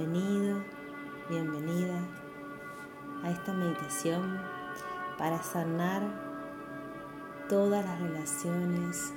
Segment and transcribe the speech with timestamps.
[0.00, 0.64] Bienvenido,
[1.28, 2.00] bienvenida
[3.22, 4.40] a esta meditación
[5.18, 6.00] para sanar
[7.50, 9.12] todas las relaciones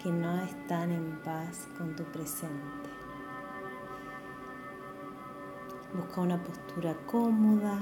[0.00, 2.88] que no están en paz con tu presente.
[5.92, 7.80] Busca una postura cómoda,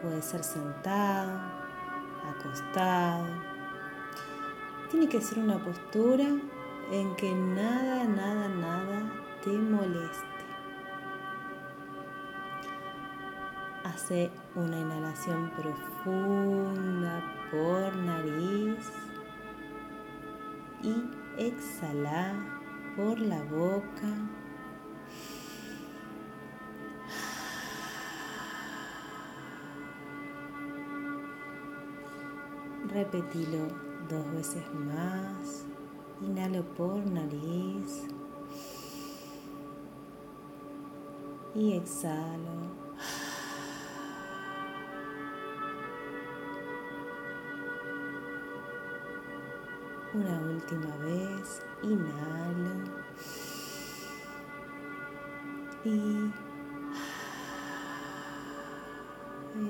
[0.00, 1.38] puede ser sentado,
[2.24, 3.26] acostado.
[4.90, 6.24] Tiene que ser una postura
[6.90, 9.12] en que nada, nada, nada
[9.44, 10.37] te moleste.
[13.88, 18.78] Hace una inhalación profunda por nariz
[20.82, 20.94] y
[21.38, 22.34] exhala
[22.96, 24.12] por la boca.
[32.88, 33.68] Repetilo
[34.10, 35.64] dos veces más.
[36.20, 38.04] Inhalo por nariz
[41.54, 42.87] y exhalo.
[50.14, 52.84] Una última vez, inhalo
[55.84, 56.32] y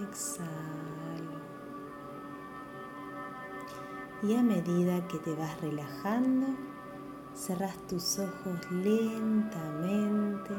[0.05, 1.39] exhalo.
[4.23, 6.47] Y a medida que te vas relajando,
[7.35, 10.55] cerras tus ojos lentamente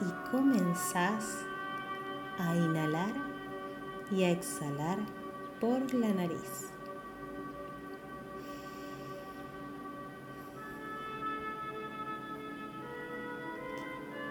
[0.00, 1.44] y comenzás
[2.38, 3.12] a inhalar
[4.10, 4.98] y a exhalar
[5.60, 6.73] por la nariz.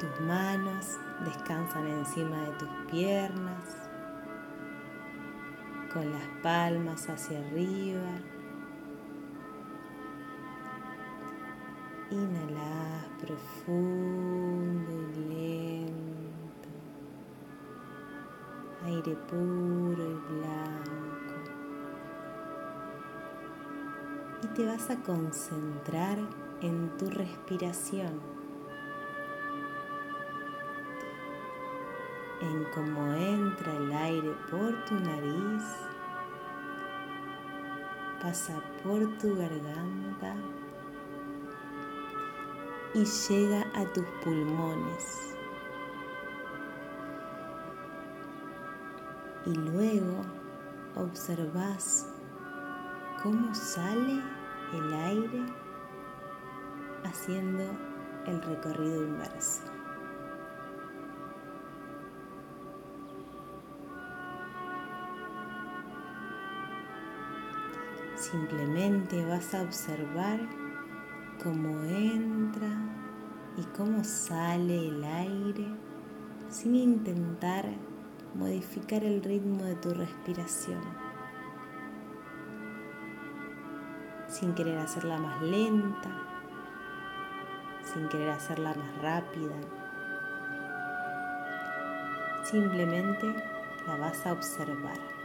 [0.03, 3.87] Tus manos descansan encima de tus piernas,
[5.93, 8.09] con las palmas hacia arriba.
[12.11, 16.69] Inhalas profundo y lento.
[18.83, 21.35] Aire puro y blanco.
[24.43, 26.17] Y te vas a concentrar
[26.59, 28.42] en tu respiración.
[32.43, 35.63] En cómo entra el aire por tu nariz,
[38.21, 40.35] pasa por tu garganta
[42.93, 45.35] y llega a tus pulmones.
[49.45, 50.21] Y luego
[50.95, 52.07] observas
[53.21, 54.21] cómo sale
[54.73, 55.45] el aire
[57.03, 57.63] haciendo
[58.25, 59.72] el recorrido inverso.
[68.31, 70.39] Simplemente vas a observar
[71.43, 72.69] cómo entra
[73.57, 75.67] y cómo sale el aire
[76.47, 77.65] sin intentar
[78.33, 80.79] modificar el ritmo de tu respiración.
[84.29, 86.09] Sin querer hacerla más lenta,
[87.93, 89.55] sin querer hacerla más rápida.
[92.45, 93.35] Simplemente
[93.85, 95.22] la vas a observar.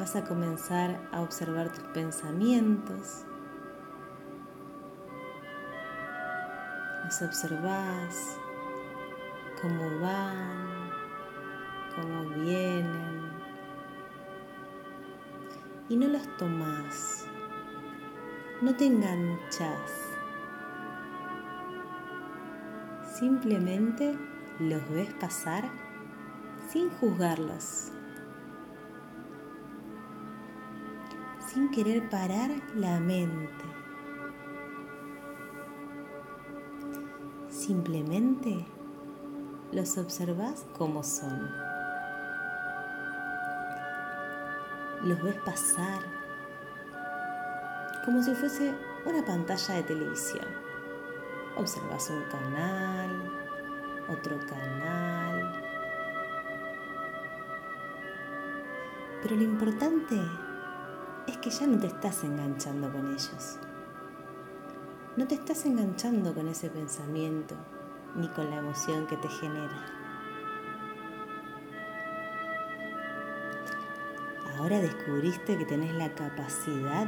[0.00, 3.26] Vas a comenzar a observar tus pensamientos.
[7.04, 8.38] Los observas,
[9.60, 10.90] cómo van,
[11.94, 13.30] cómo vienen.
[15.90, 17.26] Y no los tomas,
[18.62, 20.08] no te enganchas.
[23.18, 24.16] Simplemente
[24.60, 25.70] los ves pasar
[26.70, 27.92] sin juzgarlos.
[31.52, 33.64] Sin querer parar la mente.
[37.48, 38.64] Simplemente
[39.72, 41.50] los observas como son.
[45.02, 46.02] Los ves pasar
[48.04, 48.72] como si fuese
[49.04, 50.46] una pantalla de televisión.
[51.56, 53.32] Observas un canal,
[54.08, 55.64] otro canal.
[59.22, 60.16] Pero lo importante
[61.40, 63.58] que ya no te estás enganchando con ellos.
[65.16, 67.54] No te estás enganchando con ese pensamiento
[68.14, 69.86] ni con la emoción que te genera.
[74.58, 77.06] Ahora descubriste que tenés la capacidad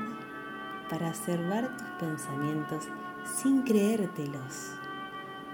[0.88, 2.88] para observar tus pensamientos
[3.24, 4.72] sin creértelos,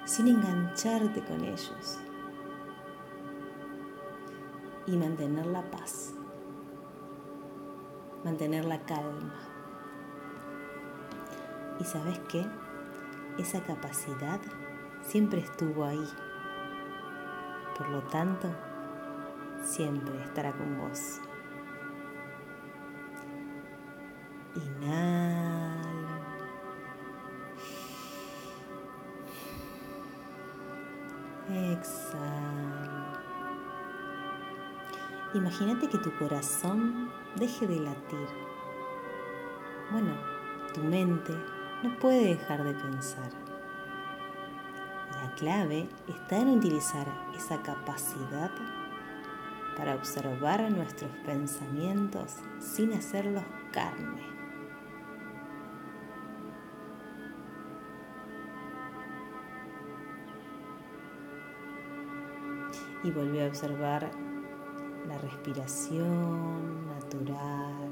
[0.04, 1.98] sin engancharte con ellos
[4.86, 6.14] y mantener la paz.
[8.25, 9.35] Mantener la calma.
[11.81, 12.47] ¿Y sabes qué?
[13.38, 14.41] Esa capacidad
[15.03, 16.09] siempre estuvo ahí.
[17.76, 18.49] Por lo tanto,
[19.62, 21.20] siempre estará con vos.
[24.56, 25.38] Inhala.
[31.49, 33.07] Exhala.
[35.34, 38.28] Imagínate que tu corazón deje de latir.
[39.90, 40.14] Bueno,
[40.72, 41.34] tu mente
[41.82, 43.30] no puede dejar de pensar.
[45.10, 48.50] La clave está en utilizar esa capacidad
[49.76, 54.22] para observar nuestros pensamientos sin hacerlos carne.
[63.04, 64.10] Y volví a observar
[65.08, 67.88] la respiración natural,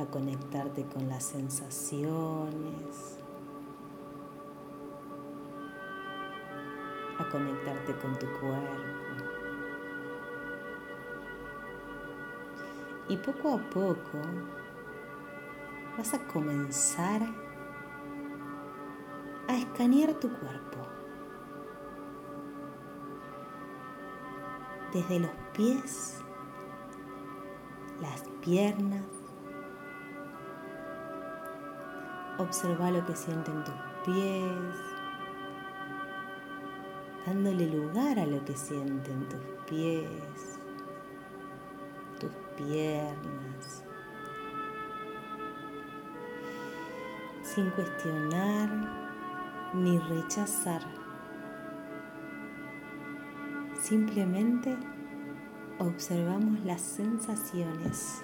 [0.00, 3.18] a conectarte con las sensaciones,
[7.18, 8.92] a conectarte con tu cuerpo.
[13.08, 14.18] Y poco a poco
[15.98, 17.20] vas a comenzar
[19.46, 21.01] a escanear tu cuerpo.
[24.92, 26.18] Desde los pies,
[28.00, 29.04] las piernas.
[32.38, 33.74] Observa lo que sienten tus
[34.04, 34.76] pies,
[37.26, 40.58] dándole lugar a lo que sienten tus pies,
[42.18, 43.84] tus piernas,
[47.42, 48.68] sin cuestionar
[49.74, 51.01] ni rechazar.
[53.92, 54.74] Simplemente
[55.78, 58.22] observamos las sensaciones.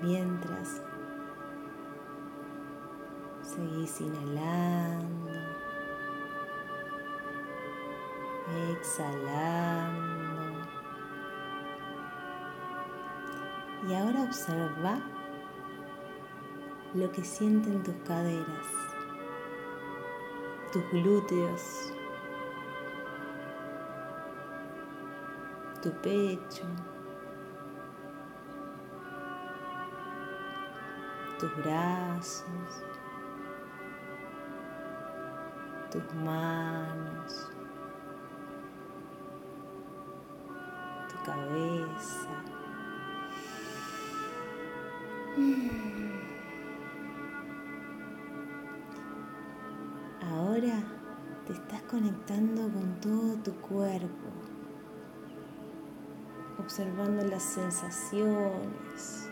[0.00, 0.80] Mientras
[3.42, 5.30] seguís inhalando,
[8.70, 10.17] exhalando.
[13.88, 15.00] Y ahora observa
[16.92, 18.66] lo que sienten tus caderas,
[20.70, 21.94] tus glúteos,
[25.80, 26.66] tu pecho,
[31.38, 32.84] tus brazos,
[35.90, 37.50] tus manos,
[41.08, 42.57] tu cabeza.
[50.22, 50.82] Ahora
[51.46, 54.28] te estás conectando con todo tu cuerpo,
[56.58, 59.30] observando las sensaciones,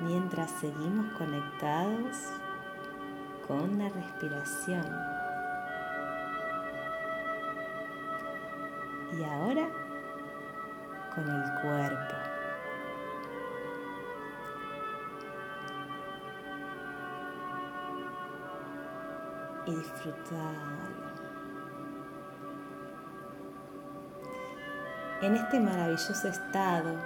[0.00, 2.16] mientras seguimos conectados
[3.48, 4.86] con la respiración.
[9.18, 9.68] Y ahora
[11.14, 12.39] con el cuerpo.
[19.70, 19.82] Y.
[25.22, 26.96] En este maravilloso estado,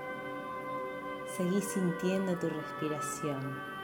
[1.36, 3.74] seguí sintiendo tu respiración.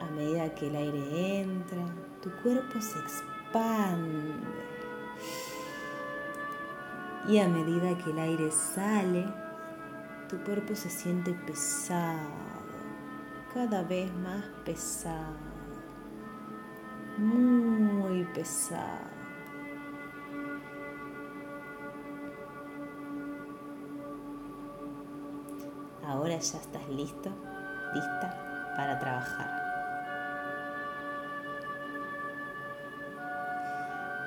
[0.00, 1.84] A medida que el aire entra,
[2.22, 4.34] tu cuerpo se expande
[7.28, 9.26] y a medida que el aire sale,
[10.28, 12.18] tu cuerpo se siente pesado,
[13.54, 15.51] cada vez más pesado,
[17.18, 19.12] muy pesado.
[26.04, 27.30] Ahora ya estás listo,
[27.94, 29.50] lista para trabajar.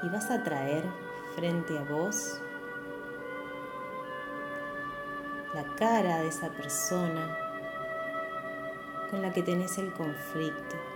[0.03, 0.83] Y vas a traer
[1.35, 2.41] frente a vos
[5.53, 7.37] la cara de esa persona
[9.09, 10.94] con la que tenés el conflicto.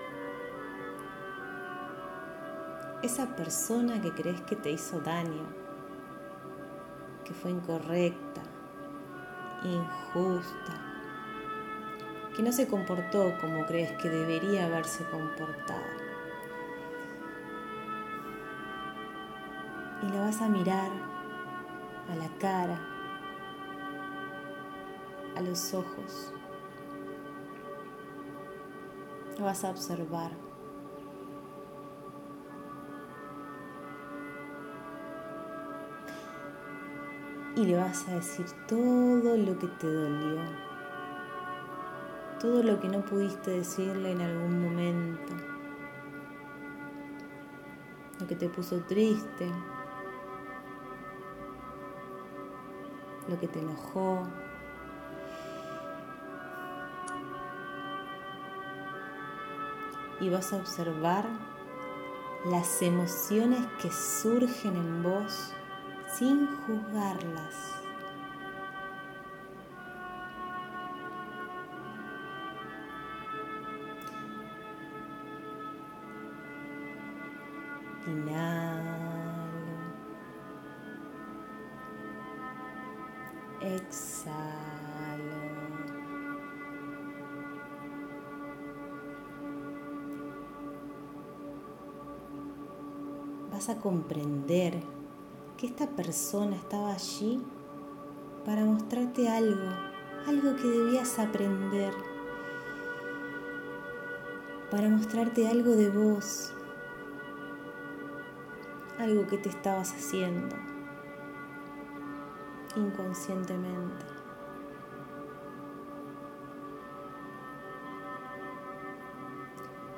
[3.02, 5.46] Esa persona que crees que te hizo daño,
[7.24, 8.42] que fue incorrecta,
[9.64, 10.74] injusta,
[12.36, 16.00] que no se comportó como crees que debería haberse comportado.
[20.04, 20.92] Y la vas a mirar
[22.10, 22.80] a la cara
[25.36, 26.34] a los ojos
[29.40, 30.49] Lo vas a observar.
[37.60, 40.42] Y le vas a decir todo lo que te dolió.
[42.40, 45.34] Todo lo que no pudiste decirle en algún momento.
[48.18, 49.52] Lo que te puso triste.
[53.28, 54.26] Lo que te enojó.
[60.22, 61.26] y vas a observar
[62.52, 65.54] las emociones que surgen en vos
[66.18, 67.56] sin juzgarlas.
[78.08, 78.90] Inhalo.
[83.62, 84.50] Exhalo.
[93.52, 94.99] vas a comprender
[95.60, 97.44] que esta persona estaba allí
[98.46, 99.70] para mostrarte algo,
[100.26, 101.94] algo que debías aprender,
[104.72, 106.54] para mostrarte algo de vos,
[109.00, 110.56] algo que te estabas haciendo
[112.78, 114.06] inconscientemente.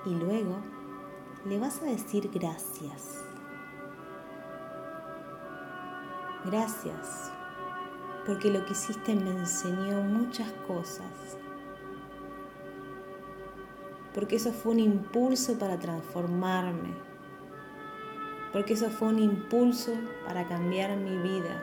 [0.07, 0.57] Y luego
[1.45, 3.30] le vas a decir gracias.
[6.43, 7.31] Gracias,
[8.25, 11.37] porque lo que hiciste me enseñó muchas cosas.
[14.13, 16.95] Porque eso fue un impulso para transformarme.
[18.51, 19.93] Porque eso fue un impulso
[20.25, 21.61] para cambiar mi vida.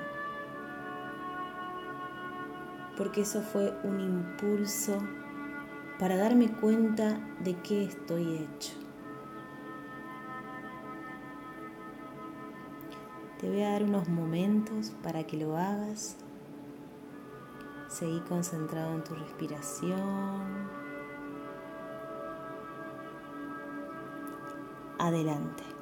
[2.96, 4.98] Porque eso fue un impulso
[5.98, 8.87] para darme cuenta de qué estoy hecho.
[13.40, 16.16] Te voy a dar unos momentos para que lo hagas.
[17.88, 20.68] Seguí concentrado en tu respiración.
[24.98, 25.77] Adelante.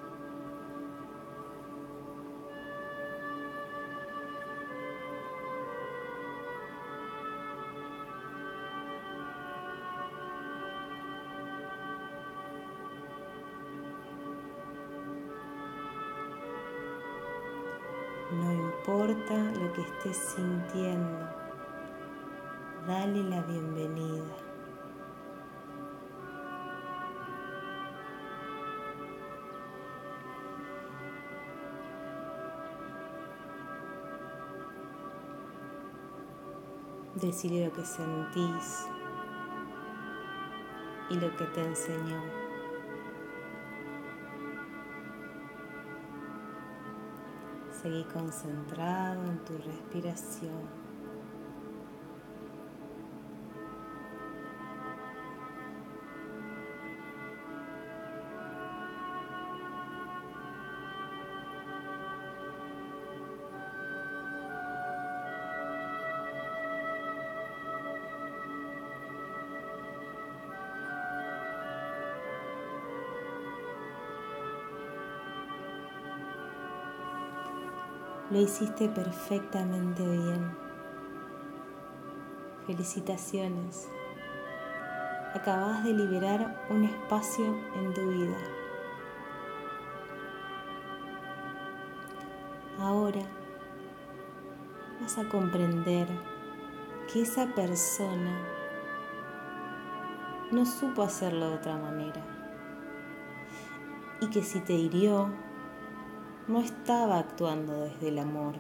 [18.31, 21.31] No importa lo que estés sintiendo,
[22.85, 24.25] dale la bienvenida.
[37.15, 38.89] Decirle lo que sentís
[41.11, 42.46] y lo que te enseñó.
[47.87, 50.96] Seguí concentrado en tu respiración.
[78.37, 80.55] Lo hiciste perfectamente bien.
[82.67, 83.89] Felicitaciones.
[85.33, 88.37] Acabas de liberar un espacio en tu vida.
[92.79, 93.23] Ahora
[95.01, 96.07] vas a comprender
[97.11, 98.39] que esa persona
[100.53, 102.21] no supo hacerlo de otra manera
[104.21, 105.46] y que si te hirió
[106.49, 108.55] no estaba actuando desde el amor,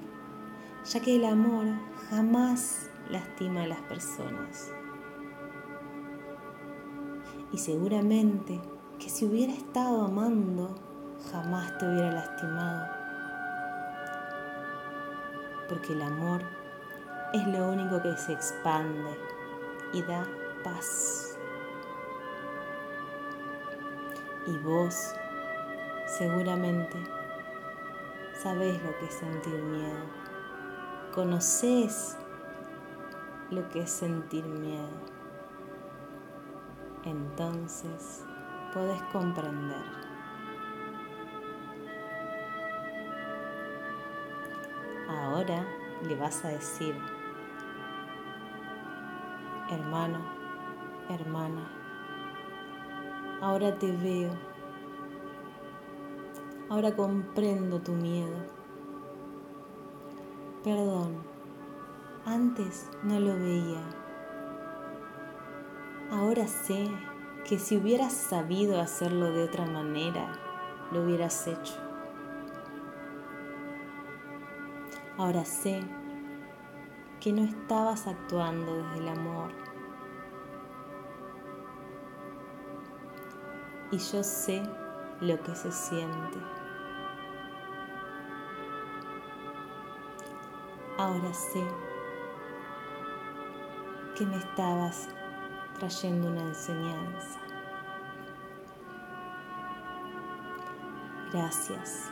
[0.84, 1.66] ya que el amor
[2.10, 4.72] jamás lastima a las personas.
[7.52, 8.60] Y seguramente
[8.98, 10.74] que si hubiera estado amando,
[11.30, 12.86] jamás te hubiera lastimado.
[15.68, 16.42] Porque el amor
[17.32, 19.16] es lo único que se expande
[19.92, 20.26] y da
[20.64, 21.38] paz.
[24.46, 25.12] Y vos
[26.18, 27.15] seguramente
[28.46, 30.04] sabes lo que es sentir miedo,
[31.12, 32.16] conoces
[33.50, 34.88] lo que es sentir miedo.
[37.02, 38.24] Entonces
[38.72, 39.82] podés comprender.
[45.08, 45.66] Ahora
[46.04, 46.94] le vas a decir,
[49.72, 50.20] hermano,
[51.08, 51.68] hermana,
[53.40, 54.55] Ahora te veo.
[56.68, 58.37] Ahora comprendo tu miedo.
[60.64, 61.18] Perdón,
[62.25, 63.82] antes no lo veía.
[66.11, 66.88] Ahora sé
[67.44, 70.32] que si hubieras sabido hacerlo de otra manera,
[70.90, 71.75] lo hubieras hecho.
[75.16, 75.80] Ahora sé
[77.20, 79.52] que no estabas actuando desde el amor.
[83.92, 84.62] Y yo sé
[85.20, 86.55] lo que se siente.
[90.98, 91.62] Ahora sé
[94.16, 95.10] que me estabas
[95.78, 97.38] trayendo una enseñanza.
[101.34, 102.10] Gracias.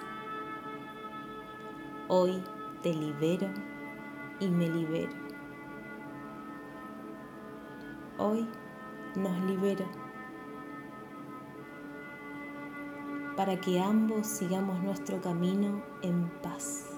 [2.08, 2.44] Hoy
[2.82, 3.48] te libero
[4.38, 5.14] y me libero.
[8.18, 8.46] Hoy
[9.16, 9.86] nos libero
[13.34, 16.93] para que ambos sigamos nuestro camino en paz.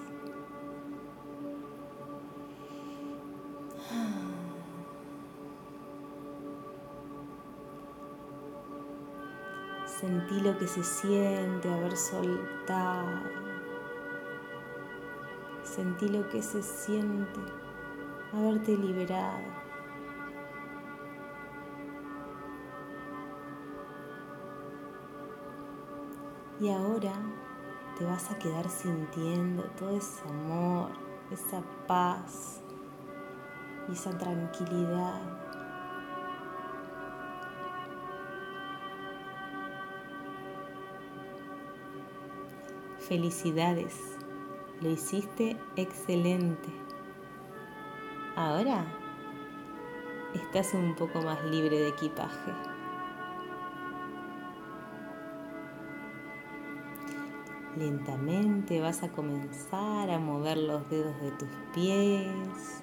[10.07, 13.23] Sentí lo que se siente haber soltado.
[15.65, 17.41] Sentí lo que se siente
[18.33, 19.49] haberte liberado.
[26.61, 27.13] Y ahora
[27.99, 30.93] te vas a quedar sintiendo todo ese amor,
[31.33, 32.63] esa paz
[33.89, 35.46] y esa tranquilidad
[43.09, 44.19] Felicidades,
[44.81, 46.69] lo hiciste excelente.
[48.35, 48.85] Ahora
[50.35, 52.53] estás un poco más libre de equipaje.
[57.77, 62.83] Lentamente vas a comenzar a mover los dedos de tus pies,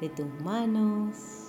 [0.00, 1.46] de tus manos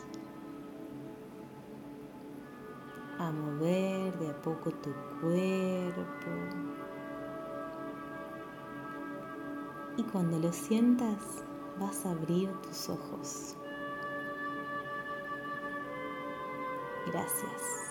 [3.20, 6.67] a mover de a poco tu cuerpo.
[9.98, 11.44] Y cuando lo sientas,
[11.80, 13.56] vas a abrir tus ojos.
[17.08, 17.87] Gracias.